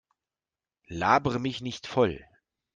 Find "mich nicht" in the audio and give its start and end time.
1.37-1.85